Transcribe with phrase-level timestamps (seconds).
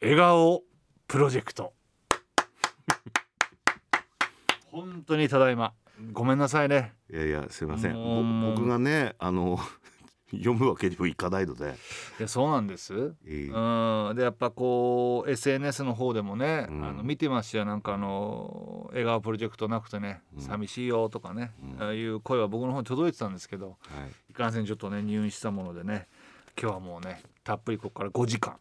[0.00, 0.62] 笑顔
[1.08, 1.72] プロジェクト。
[4.70, 5.74] 本当にただいま。
[6.12, 6.94] ごめんなさいね。
[7.12, 7.94] いやいやすいません。
[8.54, 9.58] 僕がねあの
[10.30, 11.74] 読むわけにもいかないので。
[12.20, 13.16] いやそうなんです。
[13.26, 14.14] いいうん。
[14.14, 16.84] でやっぱこう SNS の方でもね、うん。
[16.84, 17.64] あの見てましたよ。
[17.64, 20.42] なんかあの笑顔プロジェクトなくてね、うん。
[20.42, 21.82] 寂しいよとかね、うん。
[21.82, 23.74] ああいう声は僕の方に届いてたんですけどは
[24.28, 24.30] い。
[24.30, 26.06] いかんせんちょっとね入院したものでね
[26.60, 28.56] 今日はもうねたっぷりここから5時間。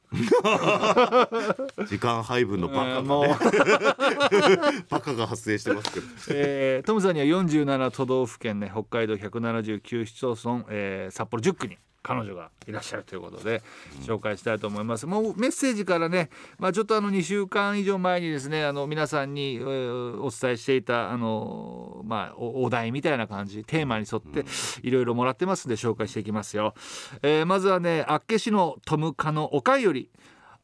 [1.90, 6.06] 時間配分のバカがえー バカが発生してますけど。
[6.30, 13.62] えートムさんには47都道府県ね北海道179市町村、えー札幌10区に彼女がいらっしゃるということで
[14.04, 15.06] 紹介したいと思います。
[15.06, 24.46] もうメッセージからね、まあ、ちょっとあの2週間以上前にですねあの皆さんに、えーお伝えしていたあの、まあ、おお題みたいな感じテーマに沿って
[24.82, 26.74] いろいろもらってますんで紹介していきますよ。
[27.22, 30.10] えーまずはね厚岸のトムカのおかいより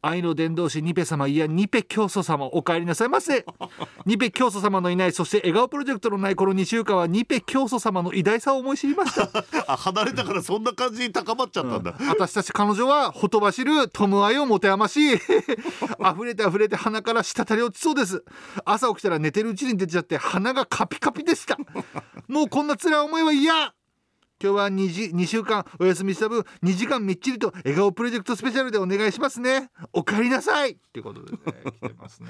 [0.03, 3.45] 愛の伝道師ニペ様いやニペ教祖様お帰りなさいませ。
[4.05, 9.29] ニペ教祖様のいないそして笑顔プロジェクトのないこの2週間はニペ教祖様の偉大さを思い知りました。
[9.65, 15.21] あ離れたからそんな感じに高まっちゃったんだ、私たち彼女はほとばしるトム愛を持て余し 溢
[16.25, 18.25] れて溢れて鼻から滴り落ちそうです。
[18.65, 21.57] 朝起きたら寝てるうちに出ちゃって鼻がカピカピでした。
[22.27, 23.73] もうこんな辛い思いは嫌
[24.41, 29.69] 今日は 2, 時2週間お休みした分2時間みっちりと笑顔プロジェクトスペシャルでお願いしますね。
[29.93, 30.71] お帰りなさい。
[30.71, 31.37] っていうことでね
[31.81, 32.29] 来てますね。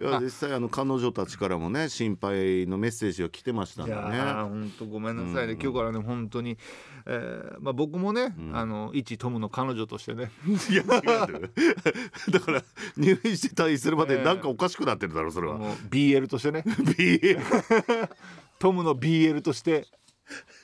[0.00, 6.58] いや実際あの彼女たちからもね心配のメッセージが来てましたんいやだねー本当ごめんなさいね、今日からね本当に、
[7.06, 10.30] えーまあ、僕もね、あの一トムの彼女としてね。
[10.70, 10.82] いや
[12.30, 12.62] だから
[12.96, 16.62] 入院して退院するまええでなんかおかしくなってるだろそれは、もう BL としてね。
[16.66, 17.40] BL
[18.58, 19.86] トムの BL として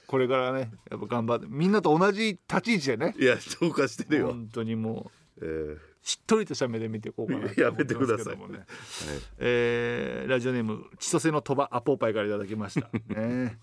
[0.09, 3.15] これからねやっぱ頑張ってみんなと同じ立ち位置でね。
[3.19, 5.79] いやどうかしてるよ、本当にもうえー。
[6.03, 8.25] しっとりとした目で見ていこうかなとやめてください。
[8.25, 8.65] ますけどもね。
[9.39, 12.89] えーラジオネーム千歳の鳥羽アポーパイからいただきました。
[13.15, 13.59] ね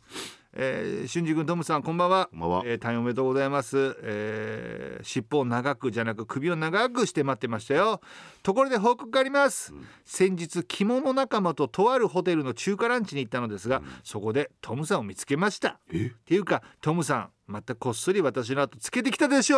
[0.58, 2.30] えー、俊二君トムさんこんばんは。
[2.32, 2.64] こんばんは。
[2.66, 8.00] えー退院おめでとうございます、えー尻尾を長くじゃなく首を長くして待ってましたよ。
[8.42, 9.74] ところで報告があります、
[10.06, 15.78] 先日着物仲間ととあるホテルの中華ランチに行ったのですが、そこでトムさんを見つけました。
[15.92, 16.06] え？
[16.06, 19.58] っていうかトムさんまたこっそり私の後つけてきたでしょ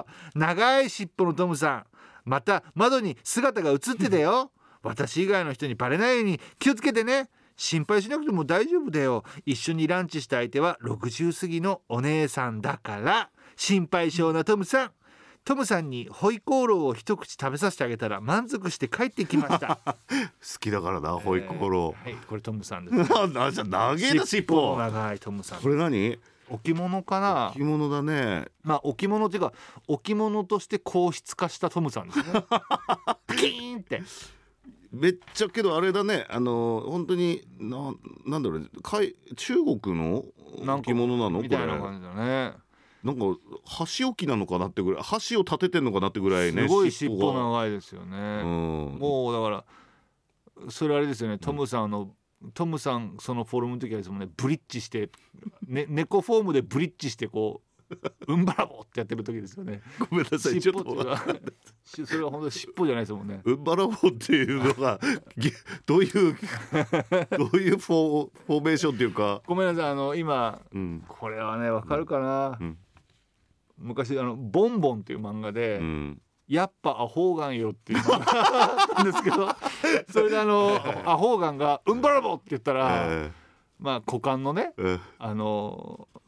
[0.00, 0.04] う。
[0.38, 1.86] 長い尻尾のトムさん
[2.24, 4.52] また窓に姿が映ってたよ。
[4.82, 9.24] 私以外の人にバレないように気をつけてね心配しなくても大丈夫だよ。
[9.44, 13.30] 一緒にランチした相手は60過ぎのお姉さんだから。
[13.56, 14.90] 心配性なトムさん。
[15.44, 19.80] トムさんにホイコーローを一口食べさせてあげたら満足して帰ってきました。
[19.84, 19.98] 好
[20.60, 25.60] きだからなホイコーロはいこれトムさんですー、 ななじゃ長えな尻の尾長いトムさん。
[25.60, 26.16] これ何？
[26.50, 27.52] 置物かな？
[27.54, 28.46] 着物だね。
[28.62, 29.52] まあ置物っていうか
[29.88, 32.24] 置物として硬質化したトムさんですね。
[33.26, 34.02] ピキーンって。
[34.90, 37.94] めっちゃけどあれだねあの本当にな
[38.26, 40.24] なんだろうかい中国の
[40.64, 41.38] なんか着物なの？
[41.38, 42.54] こみれたいな感じだね。
[43.04, 43.24] なんか
[43.64, 48.42] 箸置きなのかなってぐらい箸を立ててんのかなってぐらいねすごい尻尾が長いですようね。
[48.42, 51.38] んもうだからそれあれですよね。
[51.38, 52.10] トムさんの
[52.54, 55.10] トムさんそのフォルムの時はですもんねブリッジして、
[55.66, 57.62] ね、猫フォームでブリッジしてこ
[58.26, 59.80] ううんばらぼってやってる時ですよね。
[60.10, 61.06] ごめんなさいちょっと
[61.88, 63.40] それは本当に尻尾じゃないですもんね。
[63.44, 65.00] ウンバラボーっていうのが
[65.36, 65.50] ぎ
[65.86, 66.10] どういう
[67.38, 72.58] どういうフォーフォーメーションっていうか、ごめんなさいあの今うんこれはねわかるかな？
[72.60, 72.78] うん
[73.78, 75.78] 昔あのボンボンっていう漫画で。
[75.78, 79.48] うん、やっぱアホーガンよっていうのがあったんですけど
[80.10, 80.74] それであの
[81.04, 83.32] アホーガンが「うんばらぼ!」って言ったら、え
[83.78, 84.74] まあ股間のね
[85.18, 86.18] あのー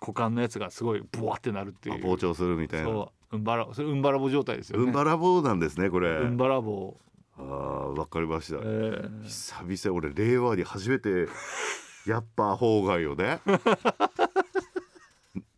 [0.00, 4.84] 股間のやつがすごいボワってなるっていうー膨張するみたいなそううんばらそれうんばらぼ状態ですよね。
[4.84, 6.96] ウンバラボーなんですねこれ、うんばらぼ
[7.38, 11.28] あーわかりました、えー久々俺令和に初めて
[12.06, 13.40] やっぱ方がよね。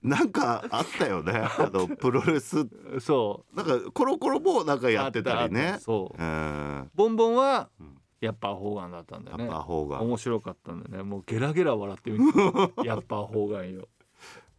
[0.02, 1.32] なんかあったよね。
[1.32, 2.66] あの プロレス。
[3.00, 6.20] そなんかコロコロもなんかうやってたりあっあねっそう。
[6.22, 7.96] うんボンボンはうん。
[8.20, 9.44] やっぱアホーガンだったんだよね。
[9.44, 11.08] やっぱ方が面白かったんだよね。
[11.08, 12.38] もうゲラゲラ笑ってみて
[12.86, 13.88] やっぱアホーガンよ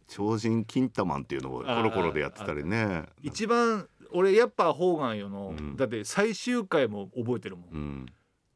[0.08, 3.04] 超人金玉っていうのをコロコロでやってたりね。
[3.22, 5.76] 一番俺やっぱホーガンよの、うん。
[5.76, 8.06] だって最終回も覚えてるもん、うん。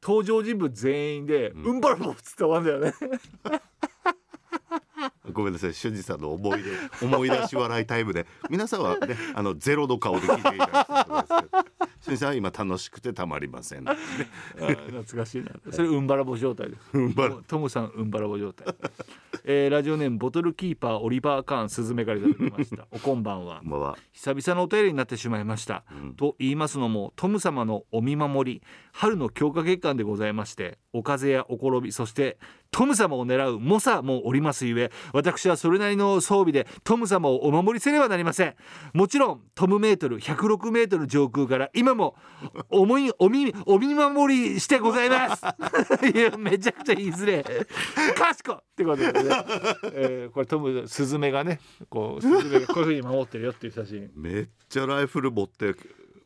[0.03, 3.21] 登場人物全員で「ううんんばらぼ」っつって終わるんだよね。
[5.33, 6.71] ごめんなさい修二さんの思い出
[7.05, 8.27] 思い出し笑いタイムで。
[8.51, 11.69] 皆さんはねあのゼロの顔で聞いていただきたいと思いますけど
[12.01, 15.51] 修二さんは今楽しくてたまりません、 あ懐かしいな。
[15.71, 16.81] それうんばらぼ状態です。
[16.95, 18.75] うんばらトムさんうんばらぼ状態
[19.51, 22.87] えーラジオネームボトルキーパーオリバー・カーンスズメからいただきました。
[22.93, 23.61] おこんばんは。
[23.61, 23.99] こんばんは。
[24.13, 26.15] 久々のお便りになってしまいました、うん。
[26.17, 28.63] と言いますのもトム様のお見守り
[28.93, 32.37] 春の強化月間でございましてお風邪やお転びそして
[32.71, 38.55] トム様を狙う猛者もおりますゆえ私はそれなりの装備でトム様をお守りせねばなりません。
[38.93, 42.15] もちろんトムメートル106メートル上空から今も
[42.71, 45.45] おもいおみお見守りしてございます。
[46.15, 47.43] いやめちゃくちゃ言いづれ
[48.15, 49.31] かしこってことでね、
[49.93, 54.11] えーこれトムスズメがねこうスズメがこういうふうに守ってるよっていう写真。
[54.15, 55.75] めっちゃライフル持って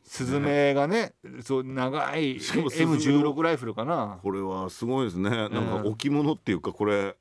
[0.03, 4.19] スズメがねそう長いしかもスズメの M16 ライフルかな。
[4.21, 5.29] これはすごいですね。
[5.29, 7.15] なんかうん置物っていうかこれ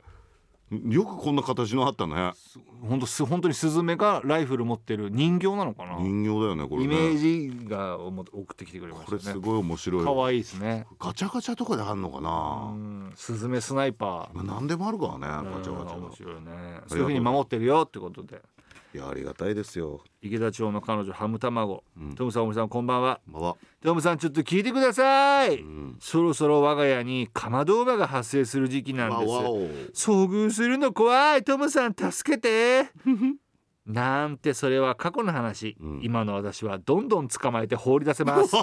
[0.88, 2.32] よくこんな形のあったね。
[2.80, 5.98] 本当す本当にスズメがライフル持ってる人形なのかな。
[5.98, 6.84] 人形だよねこれね。
[6.84, 9.34] イメージがも送ってきてくれまこれしたね。
[9.34, 10.04] すごい面白い。
[10.04, 10.86] 可愛いですね。
[10.98, 14.34] ガチャガチャとかであんのかうなんスズメスナイパー。
[14.34, 16.40] まあ何でもあるからねうんガチャガチャが面白いね。
[16.86, 18.40] そういうふうに守ってるよってことで
[18.94, 20.02] いやありがたいですよ。
[20.20, 22.14] 池田町の彼女ハム卵、うん。
[22.14, 23.20] トムさん大森さんこんばんは。
[23.26, 25.96] まあトムさんちょっと聞いてください、うん。
[25.98, 29.32] そろそろ我が家にかまど馬が発生する時期なんです。
[29.32, 31.42] 遭遇するの怖い。
[31.42, 32.90] トムさん助けて。
[33.86, 36.00] なんてそれは過去の話、うん。
[36.02, 38.54] 今の私はどんどん捕まえて放り出せます。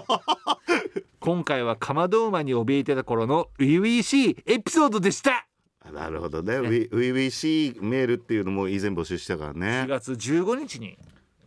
[1.20, 5.49] 今回はかまど馬に怯えてた頃の初々しいエピソードでした
[5.92, 6.56] なるほどね。
[6.56, 10.98] ウィウィウィシーメールっていうのも以前募集したから4ね月15日に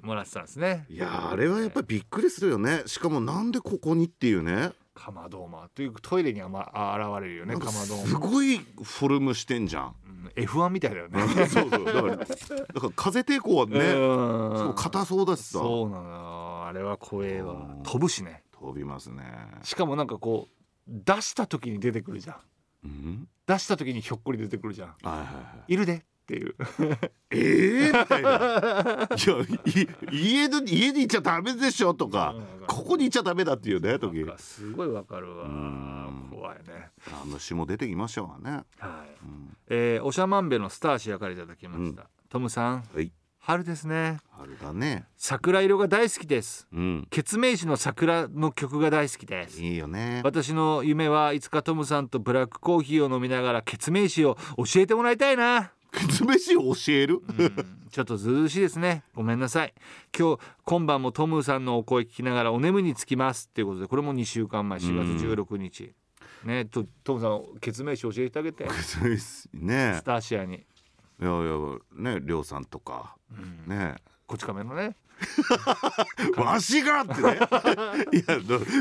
[0.02, 0.87] もらってたんですね。
[0.88, 2.82] いやーあれはやっぱりびっくりするよね。
[2.87, 4.73] しかもなんでここにっていうね。
[4.94, 9.94] かまど馬というトイレにはまあ現れるよねかかまど馬、すごいフォルムしてんじゃん。
[10.06, 11.20] うん F1 みたいだよね。
[11.46, 11.84] そうそう。
[11.84, 12.26] だからだか
[12.75, 14.58] ら風抵抗はねうん。
[14.58, 15.58] そう硬そうだしさ。
[15.58, 16.64] そうなのよ。
[16.67, 17.52] あれは怖えわ。
[17.52, 17.82] うん。
[17.82, 18.43] 飛ぶしね。
[18.52, 19.25] 飛びますね。
[19.62, 22.37] しかもなんかこう出した時に出てくるじゃん
[22.84, 23.29] うん？
[23.46, 24.88] 出した時にひょっこり出てくるじゃん。
[24.88, 25.31] はいはいは
[25.69, 25.73] い。
[25.73, 26.55] いるでっていう。
[27.31, 28.29] ええみたいな。
[28.29, 29.08] いや
[30.11, 32.67] い家の家にいちゃダメでしょとかうん。
[32.67, 34.25] ここにいちゃダメだっていうね時。
[34.38, 35.44] すごいわかるわ。
[35.44, 36.29] うん。
[36.31, 36.90] 怖いね。
[37.11, 38.62] あ虫も出てきましたわね、はい。
[39.25, 42.84] うん、えー、おしゃまんべのスターシアからいただきました、トムさん。
[42.94, 43.12] はい
[43.44, 44.19] 春ですね。
[44.31, 45.05] 春だね。
[45.17, 46.69] 桜色が大好きです。
[46.73, 47.09] うん。
[47.11, 49.61] ケツメイシの桜の曲が大好きです。
[49.61, 50.21] いいよね。
[50.23, 55.73] 私の夢はいつかトムさんとブラックコーヒーを飲みながらケツメイシを教えてもらいたいな。
[55.91, 57.53] 靴飯を教える、うん。
[57.91, 59.03] ちょっとずうずうしいですね。
[59.12, 59.75] ごめんなさい。
[60.17, 65.93] 今日今晩もトムさんのお声聞きながらお眠りにつきますっていうことでこれも2週間前4月16日。
[66.44, 68.65] ねとトムさんケツメイシ教えてあげて。
[68.67, 69.94] 靴飯ね。
[69.97, 70.65] スターシアに、
[71.20, 73.69] いやいやねりょうさんとかうん。
[73.69, 73.97] ね。
[74.26, 74.97] こち亀のね
[76.36, 77.20] わしがってね。
[78.12, 78.38] いや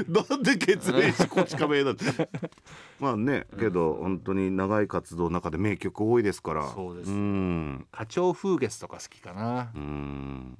[0.07, 2.29] ななんで血明しこち亀だって。
[2.99, 6.67] まあねけど本当に長い活動の中で名曲多いですから。
[6.69, 7.11] そうです。
[7.11, 7.88] ん。
[7.91, 9.71] 花鳥風月とか好きかな。
[9.75, 10.57] うん。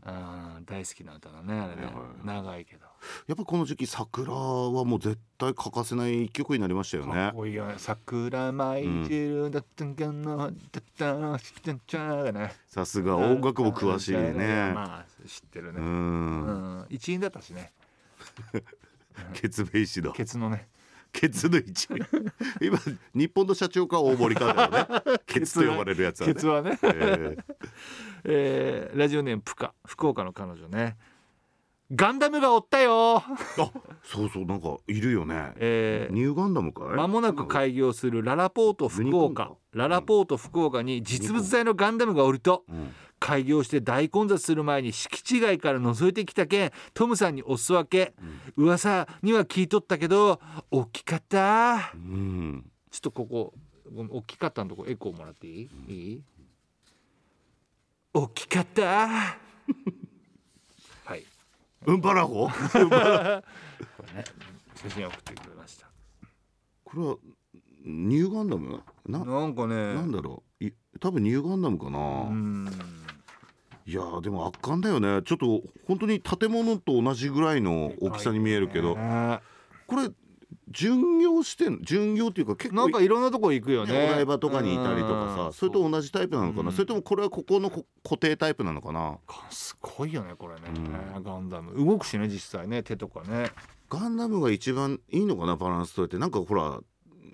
[0.66, 1.84] 大好きな歌だねあれね。
[1.84, 1.94] はい
[2.26, 2.86] 長いけど。
[3.26, 7.32] やっぱこの時期桜はもう絶対欠かせない一曲になりましたよね。
[7.34, 7.74] こいいよね。
[7.78, 10.52] 桜舞い散るだったんかな。
[10.52, 15.80] だったら知ってんちゃうがねさすが音楽も詳しいねまあ知ってるうね。
[15.80, 16.80] うん。
[16.82, 16.86] ん。
[16.90, 17.72] 一員だったしね。
[19.34, 20.68] 血明師のケツのね。
[21.12, 22.02] ケツの一味。
[22.62, 22.80] 今
[23.14, 25.20] 日本の社長か大森かだよね。
[25.28, 26.34] ケツと呼ばれるやつはね。
[26.34, 26.80] ケツはね。
[26.84, 27.44] えー
[28.24, 29.74] えーラジオネームプカ。
[29.86, 30.96] 福岡の彼女ね。
[31.94, 33.18] ガンダムがおったよ。
[33.18, 33.36] あ
[34.04, 35.52] そうそうなんかいるよね。
[35.58, 36.96] えーニューガンダムかい？
[36.96, 39.56] 間もなく開業するララポート福ユニコーン岡か？
[39.74, 42.64] ララポート福岡に実物大のガンダムがおると。
[42.70, 48.16] うん開業して大混雑する前に敷地外から覗いてきたけんトムさんにお裾分け。
[48.58, 51.94] 噂には聞いとったけど大きかった。
[51.94, 52.66] うん。
[52.90, 53.54] ちょっとここ
[53.96, 56.24] 大きかったのとこエコーもらっていい、いい？
[58.14, 59.08] 大きかった。
[61.06, 61.24] はい。
[61.86, 62.54] うんぱらほね
[64.76, 65.88] 写真送ってくれました。
[66.84, 67.18] これは
[67.86, 68.82] ニューガンダム？
[69.06, 69.76] ななんかね。
[69.94, 70.66] なんだろう？
[70.66, 72.02] い多分ニューガンダムかな、う
[72.34, 72.66] ん
[73.86, 75.22] いやーでも圧巻だよね。
[75.24, 79.40] ちょっと本当に建物と同じぐらいの大きさに見えるけど、ね
[79.88, 80.10] これ
[80.70, 83.94] 巡業してん巡業っていうか結構なんかいろんなとこ行くよね。
[83.94, 86.72] ねお台場とかにいたりとかさうんそれと同じタイプなのかな、う。
[86.72, 89.18] んそれともこれはここのこ固定タイプなのかな。
[89.50, 90.62] すごいよねこれね、
[91.18, 91.86] うガンダム。
[91.86, 93.52] 動くしね実際ね手とかね。
[93.90, 96.18] ガンダムが一番いいのかなバランスとって。
[96.18, 96.80] なんかほら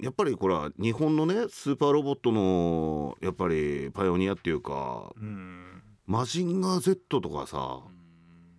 [0.01, 5.12] やっぱりほら日本のねスーパーロボットのやっぱりパイオニアっていうか。
[5.16, 5.77] うん
[6.08, 7.82] マジンガー Z とかさ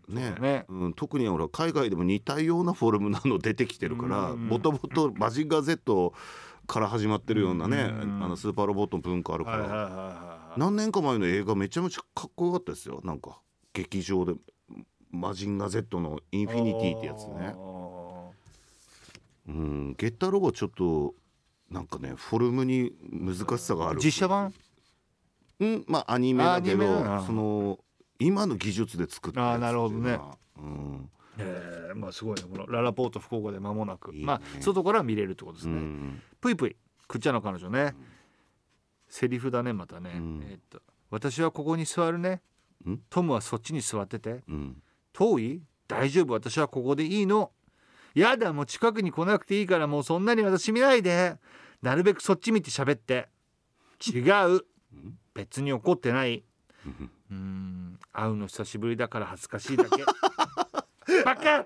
[0.08, 0.34] ね。
[0.38, 0.64] ね。
[0.68, 6.12] うん、特にほら海外でも似たようなフォルムなの出てきてるからうんもともとマジンガー Z
[6.66, 13.00] から始まってるようなねうんあのスーパーロボットの文化あるから、何年か前の映画めちゃめちゃかっこよかったですよ。
[13.02, 13.40] なんか
[13.72, 14.34] 劇場で
[15.10, 17.54] マジンガ Z のインフィニティってやつね。
[19.48, 21.14] うんゲッタロボちょっと
[21.70, 24.00] なんかねフォルムに難しさがある。
[24.04, 24.52] 実写版？
[25.60, 27.24] うんまあアニメだけどな。
[27.24, 27.78] その
[28.18, 30.18] 今の技術で作ったやつあーなるほどね。
[30.58, 31.10] うん。
[31.38, 32.42] えー、まあすごいね。
[32.50, 34.12] このララポート福岡で間もなく。
[34.12, 34.24] ね。
[34.24, 36.22] まあ外から見れるってことですうね、ん。
[36.40, 37.94] ぷいぷいくっちゃんの彼女ね、
[39.08, 40.42] セリフだねまたね、うん。
[40.48, 42.42] えーっと私はここに座るね。
[42.88, 42.98] ん。
[43.08, 44.42] トムはそっちに座ってて。
[44.48, 44.82] うん。
[45.12, 47.50] 遠い大丈夫私はここでいいの
[48.14, 51.36] やだもう近くに来なくていいからもうそんなに私見ないで
[51.82, 53.28] なるべくそっち見て喋って
[54.06, 54.20] 違
[54.54, 54.64] う
[55.38, 56.42] 別に怒ってない。
[57.30, 57.96] うん。
[58.12, 60.02] 会うの久しぶりだから恥ずかしいだけ。
[61.24, 61.64] バカ！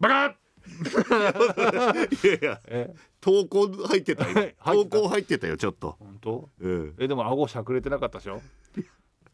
[0.00, 0.36] バカ！
[2.22, 2.60] いやいや。
[2.68, 2.94] え？
[3.20, 4.52] 投稿入ってたよ。
[4.64, 5.96] 投稿入ってたよちょっと。
[5.98, 6.48] 本当？
[6.60, 6.94] うん。
[6.98, 8.40] えでも顎しゃくれてなかったでしょ？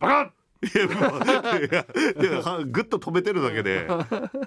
[0.00, 0.32] バカ！
[0.62, 1.20] いやもう
[1.64, 1.86] いや
[2.66, 3.86] ぐっと止めてるだけで。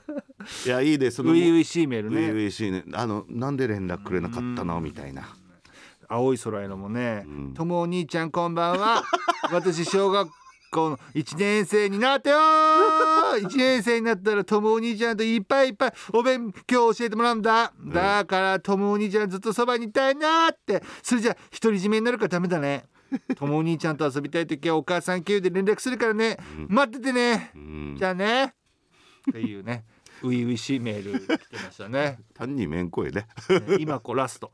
[0.68, 1.34] いやいいねその。
[1.34, 2.84] 初々しいメール初ね々しいね。
[2.94, 4.82] あのなんで連絡くれなかったの？
[4.82, 5.38] みたいな
[6.14, 9.04] 青い空へのもねうん「ともお兄ちゃんこんばんは。
[9.52, 10.30] 私小学
[10.72, 20.84] 校の1年生になったよー !1 年生になったらともお兄ちゃんといっぱいいっぱいお勉強教えてもらうんだだからともお兄ちゃんずっとそばにいたいなーって。
[21.02, 22.86] それじゃ独り占めになるからダメだね
[23.36, 26.38] ともお兄ちゃんと遊びたい時はお母さん経由で連絡するからね。
[26.68, 27.52] 待っててね。
[27.56, 27.96] うん。
[27.98, 28.46] じゃあね。
[28.46, 28.52] っ
[29.32, 29.86] ていうね。
[30.22, 32.20] 初々しいメール来てましたね。
[32.34, 33.28] 単にめんこいね。
[33.50, 34.52] ね今こラスト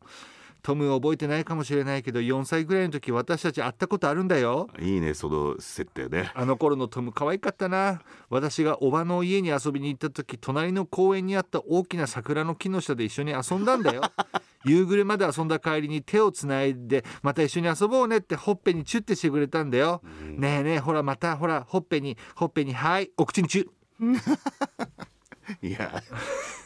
[0.62, 4.70] トム覚えてないかもしれないけど4歳ぐらいの時私たち会ったことあるんだよ。
[4.80, 6.32] いいねその設定ね。
[6.34, 8.02] あの頃のトム可愛かったな。
[8.30, 14.02] 私がおばの家に遊びに行った時隣の公園にあった大きな桜の木の下で一緒に遊んだんだよ。
[14.66, 23.70] 夕暮れまで遊んだ帰りに手をつないでまた一緒に遊ぼうねってほっぺにチュッてしてくれたんだよ、ねえねえほらまたほらほっぺにほっぺにはいお口にチュッ
[25.62, 26.04] いや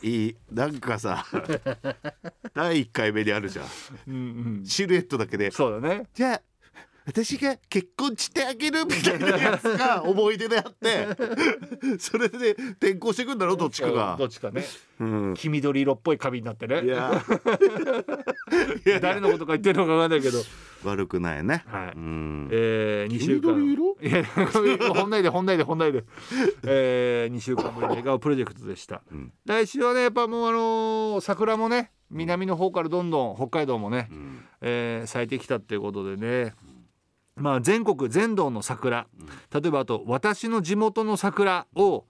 [0.01, 1.25] いいなんかさ
[2.53, 3.65] 第1回目にあるじゃん。
[4.07, 4.17] うんう
[4.61, 4.65] ん。
[4.65, 6.07] シルエットだけでそうだね。
[6.13, 6.41] じゃあ
[7.05, 11.07] 私が結婚してあげるみたいなやつが 思い出であって
[11.99, 14.15] それで転校していくんだろどっちかが。
[14.17, 14.63] どっちかね。
[14.99, 15.33] うん。
[15.33, 16.83] 黄緑色っぽい髪になってね。
[16.83, 17.23] いや
[19.01, 20.39] 誰のことか言ってるのかわかんないけど。
[20.83, 21.63] 悪くないね。
[21.67, 21.97] はい。
[21.97, 22.49] うん。
[22.51, 23.53] えー、2週間。
[23.53, 24.23] 黄緑色いや
[24.93, 26.03] 本題で本題で本題で、
[26.63, 29.31] えー、2週間ぶりの笑顔プロジェクトでした、うん。
[29.45, 34.45] 来週はねやっぱもうあのー桜もね南の方からどんどん北海道もね、うん。
[34.61, 36.53] えー咲いてきたっていうことでね。
[37.35, 39.07] まあ全国全道の桜。
[39.51, 42.05] 例えばあと私の地元の桜を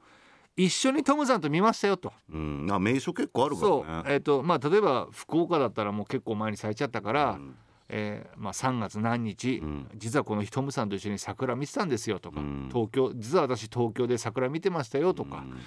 [0.55, 2.13] 一緒にトムさんと見ましたよと。
[2.31, 2.67] うん。
[2.71, 4.13] あ名所結構あるそうからね。
[4.13, 7.55] えっ、とまあ例えば福岡だったらもう結構前に咲いちゃったから、うん。
[7.89, 9.87] えーまあ、3月何日、うん。
[9.95, 12.69] 実はこの日トムさんと一緒に桜見てたんですよとか、うん。
[12.71, 15.59] 東京実は私東京で桜見てましたよとか、うん。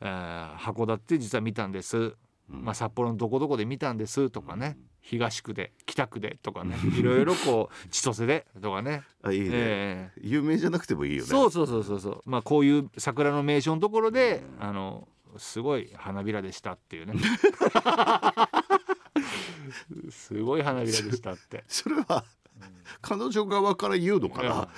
[0.00, 2.14] えー函館実は見たんです、うん
[2.48, 6.76] まあ、札幌のどこどこで見たんですとかね、東区で北区でとかね。
[6.98, 9.02] いろいろこう千歳でとかね。
[9.22, 9.48] あいいね。
[9.52, 11.28] えー有名じゃなくてもいいよね。
[11.28, 12.20] そうそうそうそうそう。
[12.24, 17.14] まあこういう桜の名所のところであのすごい花びらでしたっていうね。
[20.10, 21.64] すごい花びらでしたって。
[21.68, 22.24] それは
[23.00, 24.68] 彼女側から言うのかな？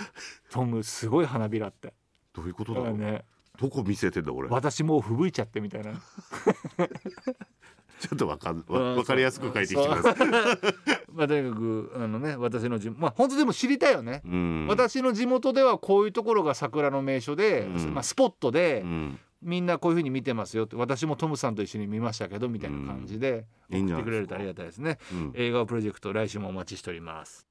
[0.51, 1.93] トムすごい花びらって。
[2.33, 3.25] どういうことだだろうね。
[3.61, 5.93] どこ見せてんだ俺私もう吹雪いちゃってみたいな
[8.13, 10.29] っとわかんうんわわかりやすく書いてきてください
[11.13, 14.67] まあとにかくあのね私の地まあ本当でも知りたいよね、うん。
[14.69, 17.95] 私の地元ではこういうところが桜の名所で、うん。
[17.95, 19.19] まあ、スポットで、うん。
[19.43, 24.99] みんなこういうふうに見てますよって私もトムさんと一緒に見ましたけどみたいな感じで送ってくれるとありがたいですね。
[25.13, 25.33] うん。
[25.35, 27.47] 映画プロジェクト来週もお待ちしております。